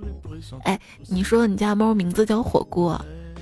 [0.63, 2.99] 哎，你说你家猫名字叫火锅，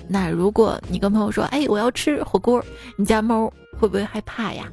[0.07, 2.63] 那如果你跟朋友说，哎，我要吃火锅，
[2.97, 4.71] 你家猫会不会害怕呀？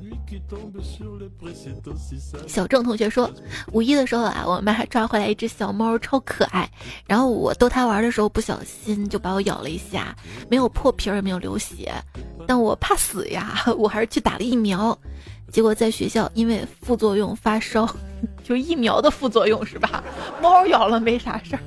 [2.47, 3.31] 小郑同学说，
[3.73, 6.69] 五一的时候啊，我妈抓回来一只小猫，超可爱。
[7.07, 10.15] 然后我逗它玩的时候，不小心就把我咬了一下，
[10.51, 11.93] 没有破皮儿，也没有流血，
[12.47, 14.97] 但我怕死呀， 我还是去打了疫苗。
[15.51, 17.89] 结果在学校因为副作用发烧，
[18.45, 20.03] 就疫苗的副作用是吧？
[20.43, 21.63] 猫咬了没啥事儿，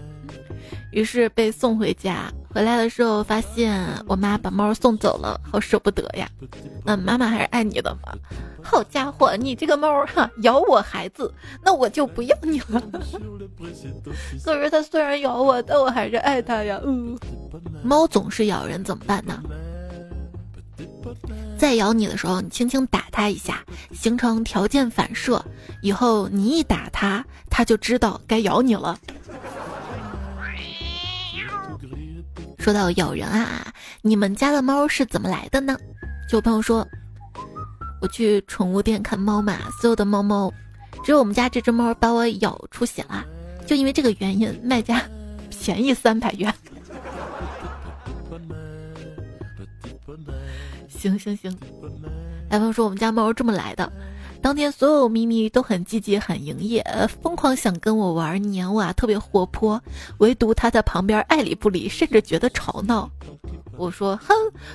[0.91, 2.32] 于是被送回家。
[2.54, 6.28] 回来的时候发现我妈把猫送走了，好舍不得呀。
[6.84, 8.13] 那妈妈还是爱你的嘛？
[8.62, 12.84] 好家伙，你这个猫哈咬我孩子，那我就不要你了。
[14.44, 16.80] 可是它虽然咬我，但我还是爱它呀。
[16.84, 17.17] 嗯，
[17.84, 19.41] 猫总是咬人，怎么办呢？
[21.58, 25.44] 再咬你的时候，你轻轻打它一下，形成条件反射，
[25.82, 28.98] 以后你一打它，它就知道该咬你了。
[32.60, 35.78] 说到咬人啊，你们家的猫是怎么来的呢？
[36.30, 36.88] 就有朋友说，
[38.02, 40.52] 我去宠物店看猫嘛，所有的猫猫，
[41.04, 43.26] 只有我们家这只猫把我咬出血了，
[43.65, 45.02] 就因为这个原因，卖家
[45.50, 46.54] 便宜三百元。
[51.02, 51.58] 行行行，
[52.48, 53.92] 来朋友说我们家猫这么来的。
[54.40, 56.84] 当天所有咪咪都很积极、很营业，
[57.22, 59.82] 疯狂想跟我玩、黏我啊，特别活泼。
[60.20, 63.10] 唯独它在旁边爱理不理，甚至觉得吵闹。
[63.78, 64.34] 我说：“哼，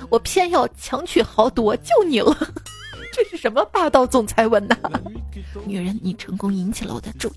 [0.09, 2.35] 我偏要强取豪夺，就你了。
[3.13, 4.75] 这是什么霸道总裁文呐？
[5.65, 7.33] 女人，你成功引起了我的注意。”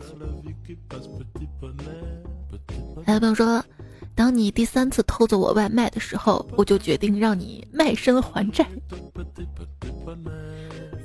[3.06, 3.64] 还有朋友说，
[4.20, 8.66] 当你第三次偷走我外卖的时候，我就决定让你卖身还债。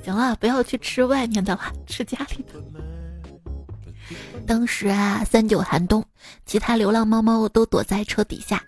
[0.04, 2.62] 行了，不要去吃外面的了，吃家里的。
[4.46, 6.04] 当时啊，三九寒冬，
[6.44, 8.62] 其他流浪猫猫都躲在车底下，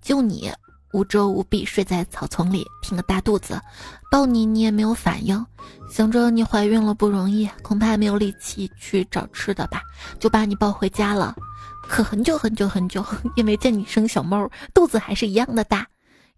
[0.00, 0.50] 就你
[0.94, 3.60] 无遮无蔽睡在草丛里，挺个大肚子，
[4.10, 5.44] 抱你你也没有反应。
[5.90, 9.82] 想着你怀孕了不容易，恐怕没有力气去找吃的吧，
[10.18, 11.36] 就把你抱回家了。
[11.90, 15.84] 可很久很久很久， 也没见你生小猫，肚子还是一样的大。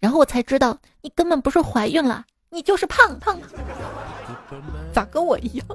[0.01, 3.39] 然后我才知道，你根本不是怀孕了，你就是胖胖。
[4.95, 5.67] 咋跟我一样？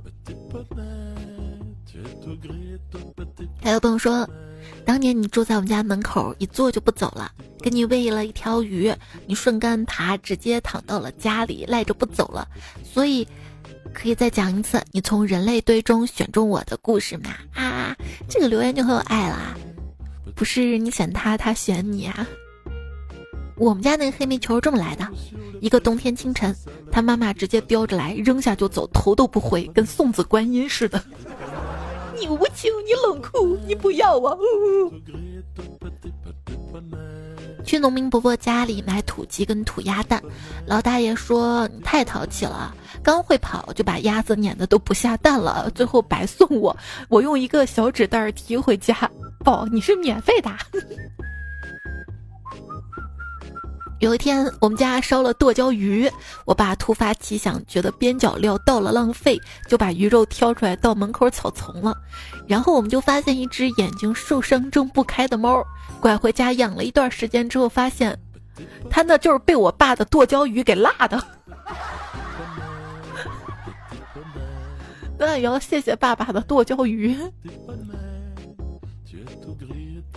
[3.61, 4.27] 还有朋友说，
[4.83, 8.91] 当年你住在我们家门口，一坐就不走了，给你喂了一条鱼，
[9.27, 12.47] 你顺杆爬，直接躺到了家里，赖着不走了。
[12.83, 13.25] 所以，
[13.93, 17.29] 可以再讲一次你从人类堆中选中我的故事吗？
[17.53, 17.95] 啊，
[18.27, 19.55] 这个留言就很有爱啦，
[20.37, 22.25] 不是你选他，他选你啊。
[23.55, 25.07] 我们家那个黑煤球是这么来的，
[25.59, 26.55] 一个冬天清晨，
[26.91, 31.03] 他妈妈直接叼着来扔下就走，头都不回，跟送子观音似的。
[32.19, 34.39] 你无情，你冷酷，你不要我。
[37.65, 40.21] 去农民伯伯家里买土鸡跟土鸭蛋，
[40.67, 46.77] 老大爷说你太淘气了，刚会跑就把鸭子撵的都不下蛋了，最后白送我，
[47.09, 48.95] 我用一个小纸袋提回家。
[49.47, 50.51] 宝，你是免费的。
[54.01, 56.11] 有一天，我们家烧了剁椒鱼，
[56.43, 61.95] 我爸突发奇想，觉得边角料倒了浪费，就把鱼肉挑出来到门口草丛了。
[62.45, 65.63] 然后我们就发现一只眼睛受伤睁不开的猫，
[66.01, 68.19] 拐回家养了一段时间之后，发现
[68.89, 71.23] 它那就是被我爸的剁椒鱼给辣的。
[75.17, 77.15] 那也要谢谢爸爸的剁椒鱼。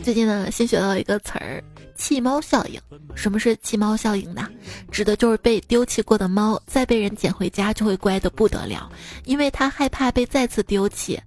[0.02, 1.62] 最近呢，新学到一个词儿。
[1.94, 2.80] 弃猫效应，
[3.14, 4.48] 什么是弃猫效应呢？
[4.90, 8.90] 指的就是被丢弃过的猫，再被人捡回家就会乖得不得了，
[9.26, 11.20] 因为它害怕被再次丢弃。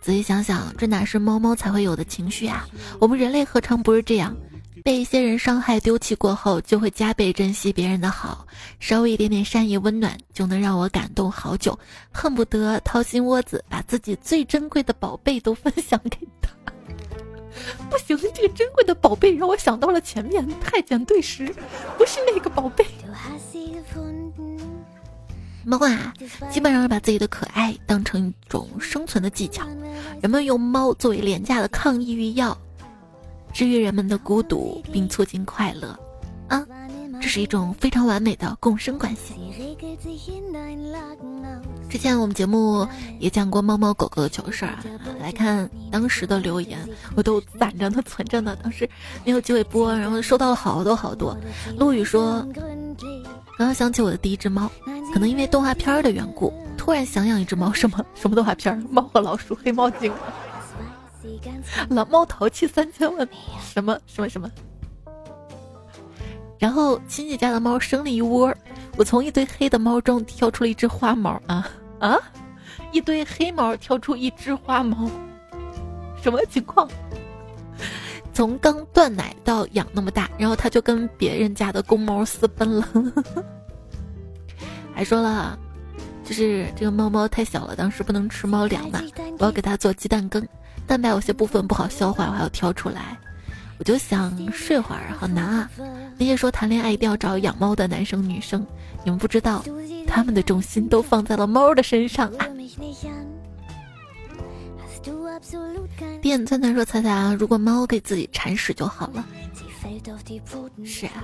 [0.00, 2.68] 仔细想想，这哪是猫猫才会有的情绪啊？
[3.00, 4.36] 我们人类何尝不是这样？
[4.84, 8.46] 被一些人伤害丢弃过后，就会加倍珍惜别人的好，
[8.78, 11.76] 稍微一点点善意温暖，就能让我感动好久，
[12.12, 16.50] 恨不得掏心窝子把自己最珍贵的宝贝都分享给他。
[17.90, 21.54] 不行，这个珍贵的宝贝让我想到了前面太监对食，
[21.96, 22.86] 不是那个宝贝。
[25.64, 26.14] 猫啊，
[26.50, 29.66] 基本上把自己的可爱当成一种生存的技巧，
[30.22, 32.56] 人们用猫作为廉价的抗抑郁药。
[33.52, 35.98] 治愈人们的孤独，并促进快乐，
[36.48, 36.64] 啊，
[37.20, 39.34] 这是一种非常完美的共生关系。
[41.88, 42.86] 之前我们节目
[43.18, 44.84] 也讲过猫猫狗狗的糗事儿啊，
[45.20, 46.78] 来看当时的留言，
[47.14, 48.56] 我都攒着呢， 存着呢。
[48.62, 48.88] 当时
[49.24, 51.36] 没有机会播，然后收到了好多好多。
[51.78, 52.46] 陆羽说，
[53.56, 54.70] 刚刚想起我的第一只猫，
[55.12, 57.72] 可能因为动画片的缘故，突然想养一只猫。
[57.72, 58.76] 什么什么动画片？
[58.90, 60.12] 猫和老鼠，黑猫警。
[61.90, 63.28] 蓝猫淘气三千问，
[63.60, 64.50] 什么什么什么？
[66.58, 68.54] 然后亲戚家的猫生了一窝，
[68.96, 72.18] 我从一堆黑的猫中挑出了一只花猫啊啊！
[72.92, 75.10] 一堆黑猫挑出一只花猫，
[76.22, 76.88] 什么情况？
[78.32, 82.88] 从刚断奶到养那么大，然后它就跟别人家的公猫私奔了，
[84.94, 85.58] 还说了，
[86.24, 89.00] 就是这个猫猫太小了，当时不能吃猫粮嘛，
[89.38, 90.46] 我要给它做鸡蛋羹。
[90.86, 93.18] 蛋白有些部分不好消化，我还要挑出来，
[93.78, 95.70] 我就想睡会儿，好难啊！
[96.18, 98.66] 那些说谈恋爱一定要找养猫的男生女生，
[99.04, 99.62] 你们不知道，
[100.06, 102.46] 他们的重心都放在了猫的身上啊！
[106.22, 109.24] 电灿灿说：“猜猜啊，如果猫给自己铲屎就好了。”
[110.84, 111.22] 是啊，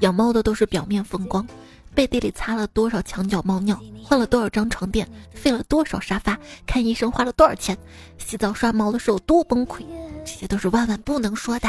[0.00, 1.46] 养猫的都是表面风光。
[1.92, 7.76] 背地里擦了多少墙角猫尿，换了多少张床垫，费了多少沙发，看医生花了多少钱，
[8.16, 9.84] 洗澡刷毛的时候多崩溃，
[10.24, 11.68] 这些都是万万不能说的。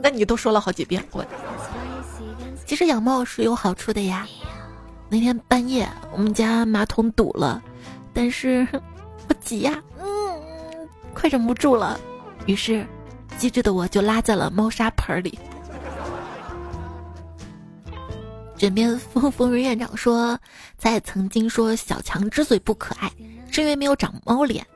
[0.00, 1.26] 那你都说了好几遍，我。
[2.64, 4.26] 其实养猫是有好处的呀。
[5.08, 7.60] 那天半夜我们家马桶堵了，
[8.14, 8.66] 但是
[9.28, 11.98] 我急呀，嗯，快忍不住了，
[12.46, 12.86] 于是
[13.38, 15.38] 机智的我就拉在了猫砂盆里。
[18.56, 20.36] 枕边风风云院长说，
[20.76, 23.08] 在曾经说小强之所以不可爱，
[23.52, 24.66] 是因为没有长猫脸，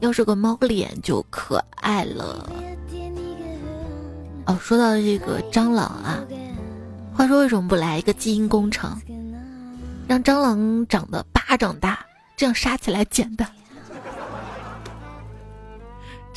[0.00, 2.50] 要是个猫脸就可爱了。
[4.46, 6.18] 哦，说到这个蟑螂啊，
[7.14, 9.00] 话说为什么不来一个基因工程，
[10.08, 12.04] 让蟑螂长得巴掌大，
[12.36, 13.48] 这样杀起来简单？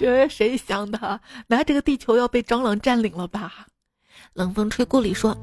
[0.02, 1.22] 这谁想的？
[1.46, 3.68] 那这个地球要被蟑螂占领了吧？
[4.34, 5.38] 冷风吹故里说。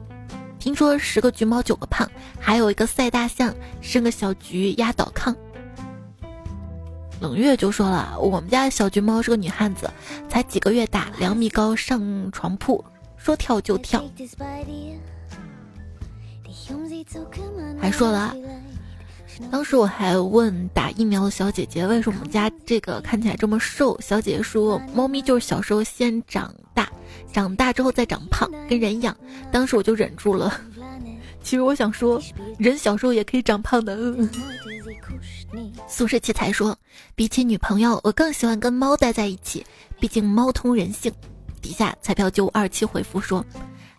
[0.59, 5.33] 听说十个橘猫九个胖，还有一个赛大象生个小橘压倒炕。
[7.21, 9.89] 冷月就说了，我们家小橘猫是个女汉子，
[10.29, 12.85] 才几个月大，两米高，上床铺
[13.17, 14.05] 说跳就跳。
[17.81, 18.35] 还说了，
[19.51, 23.99] 当时我还问打疫苗的小姐姐，为什么我们家这个看起来这么瘦？
[24.01, 26.89] 小姐姐说，猫咪就是小时候先长大。
[27.33, 29.17] 长大之后再长胖，跟人一样。
[29.51, 30.61] 当时我就忍住了。
[31.43, 32.21] 其实我想说，
[32.59, 33.97] 人小时候也可以长胖的。
[35.87, 36.77] 宿舍奇才说，
[37.15, 39.65] 比起女朋友，我更喜欢跟猫待在一起，
[39.99, 41.13] 毕竟猫通人性。
[41.63, 43.45] 底下彩票九五二七回复说，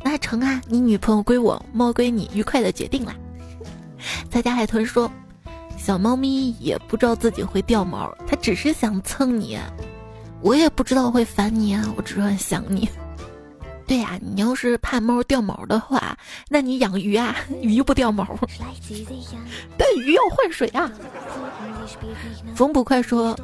[0.04, 3.15] 那成啊，你女朋友归我，猫归你，愉快的决定了。
[4.30, 5.12] 在家海豚说，
[5.80, 9.58] 小猫咪也不知道自己会掉毛，它只是想蹭你。
[10.42, 12.88] 我也不知道会烦你啊，我只是很想你。
[13.88, 16.15] 对呀，你要是怕猫掉毛的话，
[16.48, 18.38] 那你养鱼啊，鱼不掉毛。
[19.78, 20.92] 但鱼要换水啊。
[22.54, 23.36] 风捕快说，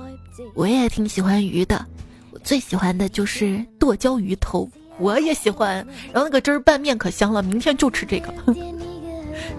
[0.53, 1.83] 我也挺喜欢鱼的，
[2.29, 4.69] 我最喜欢的就是剁椒鱼头，
[4.99, 5.77] 我也喜欢。
[6.13, 8.31] 然后那个汁儿拌面可香了，明天就吃这个。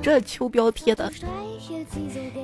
[0.03, 1.13] 这秋膘贴的。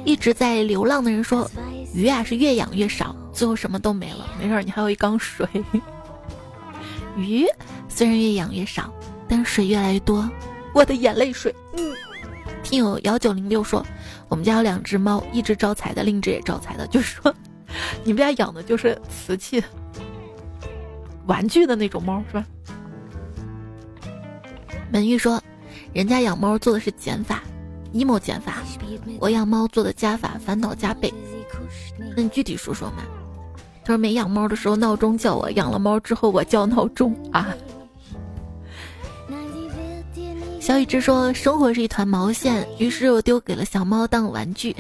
[0.05, 1.49] 一直在流浪的人说，
[1.95, 4.29] 鱼啊是越养越少，最后什么都没了。
[4.41, 5.47] 没事，你还有一缸水。
[7.17, 7.47] 鱼
[7.89, 8.93] 虽然越养越少，
[9.29, 10.29] 但水越来越多。
[10.75, 11.55] 我的眼泪水。
[11.77, 11.95] 嗯，
[12.63, 13.85] 听友幺九零六说，
[14.29, 16.87] 我们家有两只猫，一只招财的，另一只也招财的。
[16.87, 17.35] 就是说，
[18.03, 19.63] 你们家养的就是瓷器、
[21.27, 22.45] 玩具的那种猫是吧？
[24.91, 25.41] 门玉说，
[25.93, 27.43] 人家养猫做的是减法
[27.93, 28.63] ，emo 减法，
[29.21, 31.13] 我养猫做的加法，烦恼加倍。
[32.17, 33.03] 那你具体说说嘛？
[33.85, 37.55] 他说没养猫的时候闹钟叫我，养了猫之后我叫闹钟啊。
[40.61, 44.75] 小雨之说：“生活是一团毛线，于是我丢给了小猫当玩具。”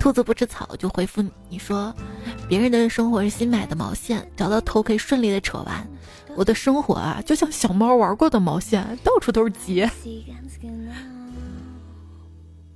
[0.00, 1.94] 兔子不吃草就回复你说
[2.48, 5.86] ：“别人的生活是新买的毛线，找到头可以顺利的扯完。
[6.36, 9.90] 我的生活啊，就像小猫玩过的毛线，到处都是结。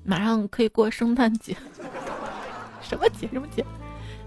[0.05, 1.57] 马上可以过圣诞节，
[2.83, 3.27] 什么节？
[3.33, 3.65] 什么节？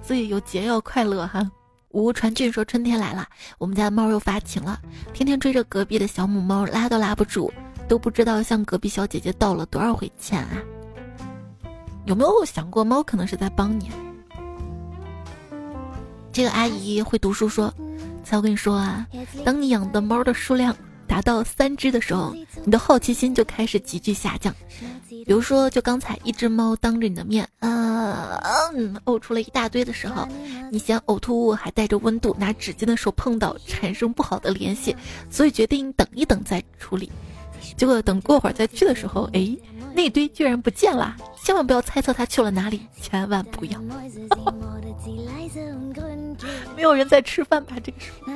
[0.01, 1.51] 所以有节要快乐哈。”
[1.89, 3.25] 吴传俊说：“春天来了，
[3.57, 4.79] 我们家的猫又发情了，
[5.13, 7.51] 天天追着隔壁的小母猫，拉都拉不住，
[7.87, 10.57] 都不知道向隔壁小姐姐道了多少回歉啊！
[12.05, 13.89] 有没有想过，猫可能是在帮你？”
[16.33, 17.73] 这个阿姨会读书说
[18.16, 19.07] ：“才我跟你说啊，
[19.45, 20.75] 当你养的猫的数量
[21.07, 24.53] 达到三只的时候，你的好奇心就开始急剧下降。
[25.07, 28.39] 比如说，就刚才一只猫当着你的面，呃，
[29.05, 30.27] 呕出了一大堆的时候。”
[30.69, 34.93] 你嫌呕吐物还带着温度，拿纸巾的手碰到产生不好的联系，
[35.29, 37.09] 所以决定等一等再处理。
[37.77, 39.55] 结果等过会儿再去的时候，哎，
[39.97, 41.15] 那堆居然不见了！
[41.43, 43.81] 千万不要猜测它去了哪里，千万不要。
[46.75, 47.77] 没有人在吃饭吧？
[47.83, 48.31] 这个时候。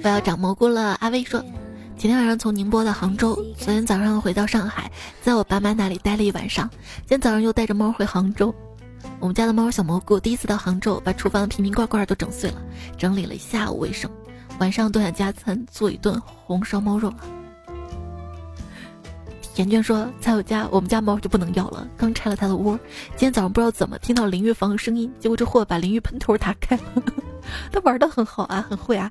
[0.00, 0.96] 不要长蘑菇了。
[1.00, 1.44] 阿威说，
[1.98, 6.66] 今天晚上从宁波到杭州，昨天早上回到上海，在我爸妈那里待了一晚上，
[7.00, 8.54] 今天早上又带着猫回杭州。
[9.20, 12.62] 我们家的猫小蘑菇第一次到杭州，把厨房的瓶瓶罐罐都整碎了，
[12.96, 14.10] 整理了一下午卫生，
[14.58, 17.12] 晚上都想加餐做一顿红烧猫肉。
[19.56, 22.78] 严娟说：“在我家，我们家猫就不能要了，刚拆了它的窝。
[23.10, 26.82] 今天早上不知道怎么听到淋浴房的声音，结果这货把淋浴喷头打开了。
[27.70, 29.10] 他玩的很好啊，很会啊。”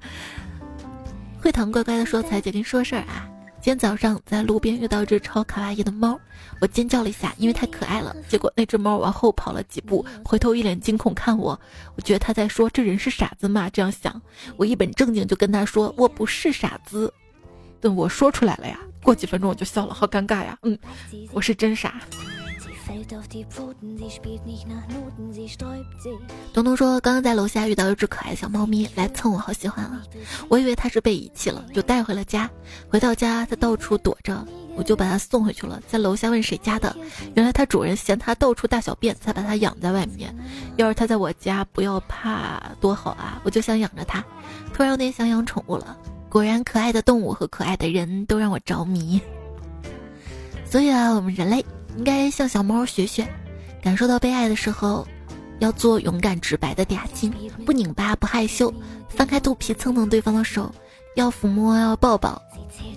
[1.39, 3.27] 会糖乖乖的说：“彩姐跟你说事儿啊。”
[3.61, 6.19] 今天早上在路边遇到一只超卡哇伊的猫，
[6.59, 8.15] 我尖叫了一下，因为太可爱了。
[8.27, 11.59] 结果那只猫往后跑了几步，回头一脸惊恐看我。
[11.95, 14.19] 我觉得他在说：“这人是傻子吗？”这样想，
[14.57, 17.13] 我一本正经就跟他说：“我不是傻子。”
[17.79, 20.57] 等我说出来了呀，过几分钟我就笑了，好尴尬呀。
[20.63, 20.77] 嗯，
[21.31, 22.01] 我是真傻。
[26.53, 30.03] 东东说：“刚刚在楼下遇到一只可爱小猫咪来蹭我，好喜欢啊！
[30.49, 32.49] 我以为它是被遗弃了，就带回了家。
[32.89, 34.45] 回到家，它到处躲着，
[34.75, 35.81] 我就把它送回去了。
[35.87, 36.93] 在楼下问谁家的，
[37.33, 40.35] 原来它主人嫌它到处大小便，才把它养在外面。
[40.75, 43.39] 要是它在我家，不要怕，多好啊！
[43.43, 44.21] 我就想养着它，
[44.73, 45.97] 突然有点想养宠物了。
[46.32, 49.21] 果然，可爱的动物和可爱的人都让我着迷。
[50.65, 51.63] 所以啊，我们人类。”
[51.97, 53.27] 应该向小猫学学，
[53.84, 55.05] 感受到被爱的时候，
[55.59, 57.34] 要做勇敢直白的嗲精，
[57.65, 58.73] 不拧巴不害羞，
[59.09, 60.73] 翻开肚皮蹭蹭对方的手，
[61.17, 62.41] 要抚摸要抱抱。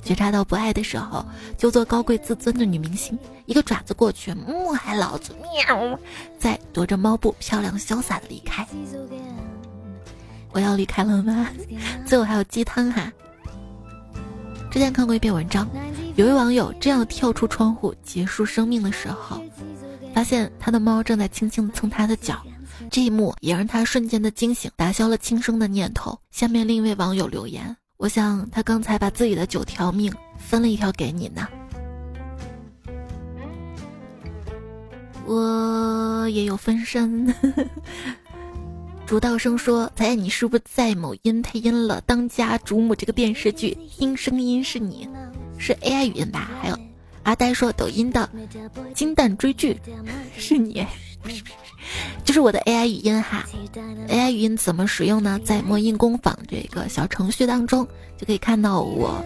[0.04, 1.26] 觉察到不爱的时候，
[1.58, 5.98] 就做高贵自尊的女明星，一个爪子过去，嗯，还老子喵，
[6.38, 8.64] 再踱着猫步漂亮潇洒的离开。
[10.52, 11.48] 我要离开了吗？
[12.06, 13.12] 最后还有鸡汤哈。
[14.74, 15.70] 之前看过一篇文章。
[16.16, 19.40] 有位网友正要跳出窗户结束生命的时候，
[20.12, 22.42] 发现他的猫正在轻轻蹭他的脚，
[22.90, 26.18] 这一幕也让他瞬间的惊醒，打消了轻生的念头。
[26.32, 31.46] 下面另一位网友留言：“我想他刚才把自己的九条命分了一条给你呢。”
[35.24, 37.32] 我也有分身。
[39.06, 43.76] 主道生说：“猜你是不是在某音配音了《当家主母》这个电视剧？
[43.90, 45.08] 听声音是你。”
[45.58, 46.50] 是 AI 语音吧？
[46.60, 46.78] 还有
[47.22, 48.28] 阿呆说抖音的
[48.94, 49.78] 金蛋追剧
[50.36, 50.84] 是你，
[52.24, 53.46] 就是我的 AI 语音哈。
[54.08, 55.38] AI 语音怎么使用呢？
[55.44, 57.86] 在墨印工坊这个小程序当中
[58.18, 59.22] 就可以看到我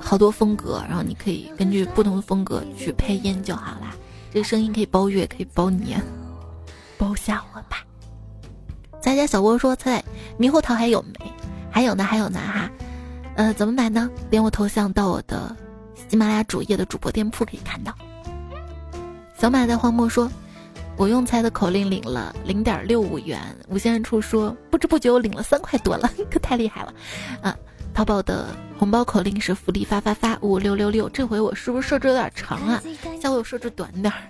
[0.00, 3.94] 好多风格，然后你可以根据不同的风格去配音就好啦。
[4.32, 6.02] 这个声音可以包月，可以包年，
[6.98, 7.84] 包下我吧。
[9.00, 10.02] 咱家小窝说：“猜
[10.38, 11.32] 猕猴桃还有没？
[11.70, 12.70] 还有呢，还有呢哈。
[13.36, 14.10] 呃，怎么买呢？
[14.28, 15.56] 点我头像到我的。”
[16.08, 17.94] 喜马拉雅主页的主播店铺可以看到。
[19.38, 20.30] 小马在荒漠说
[20.98, 23.40] ：“我用猜的口令领了零点六五元。”
[23.70, 26.92] 无限处说：“不知不觉我领了三块多了， 可太厉害了！”
[27.40, 27.56] 啊，
[27.94, 28.48] 淘宝的
[28.78, 31.08] 红包口令是福利发发发五六六六。
[31.08, 32.82] 这回我是不是设置有点长啊？
[33.22, 34.20] 下回我设置短点儿。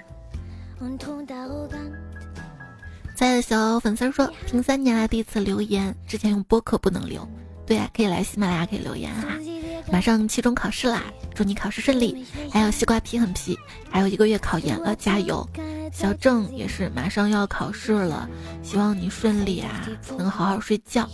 [3.20, 7.28] 在小粉丝说：“听三年来第一次留言，之前用播客不能留。”
[7.68, 9.28] 对啊，可以来喜马拉雅可以留言哈。
[9.92, 11.02] 马上期中考试啦，
[11.34, 12.24] 祝你考试顺利。
[12.50, 13.58] 还有西瓜皮很皮，
[13.90, 15.46] 还有一个月考研了，加油！
[15.92, 18.26] 小郑也是马上要考试了，
[18.62, 21.06] 希望你顺利啊，能好好睡觉。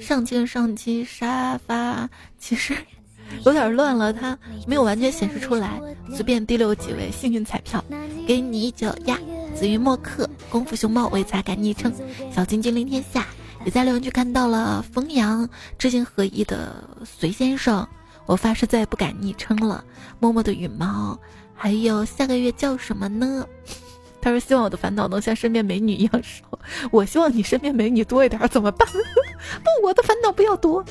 [0.00, 2.08] 上期上期沙发
[2.38, 2.72] 其实
[3.44, 5.72] 有点乱了，它没有完全显示出来。
[6.14, 7.84] 随便第六几位幸运彩票，
[8.28, 9.18] 给你一脚丫。
[9.56, 11.90] 紫云墨客、功夫熊猫为才改昵称，
[12.30, 13.26] 小金君临天下。
[13.64, 17.88] 也在留言区看到了冯阳知行合一的隋先生，
[18.26, 19.82] 我发誓再也不改昵称了。
[20.20, 21.18] 默默的羽毛，
[21.54, 23.44] 还有下个月叫什么呢？
[24.20, 26.44] 他说希望我的烦恼能像身边美女一样少。
[26.92, 28.86] 我希望你身边美女多一点，怎么办？
[28.92, 30.84] 不，我的烦恼不要多。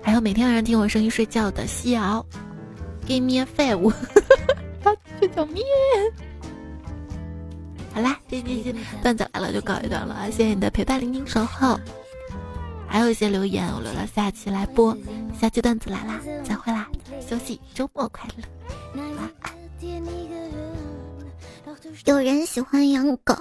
[0.00, 2.24] 还有每天晚上听我声音睡觉的西瑶
[3.06, 3.92] ，Give me five，
[4.82, 5.62] 他这叫咩。
[7.94, 11.78] 好啦，这这这段子来了就告一段了，谢谢你的陪伴、聆听、守候。
[12.88, 14.96] 还有一些留言，我留到下期来播。
[15.40, 16.88] 下期段子来啦，再会啦，
[17.20, 18.44] 休息，周末快乐，
[22.04, 23.34] 有人喜欢养狗，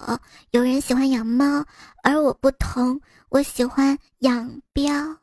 [0.52, 1.66] 有人喜欢养猫，
[2.04, 3.00] 而我不同，
[3.30, 5.18] 我喜欢养膘。